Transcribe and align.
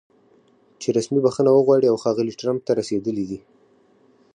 چې 0.81 0.87
رسمي 0.97 1.19
بښنه 1.25 1.51
وغواړي 1.53 1.85
او 1.89 1.97
ښاغلي 2.03 2.33
ټرمپ 2.39 2.59
ته 2.67 2.71
د 2.73 2.77
رسېدلي 2.79 3.37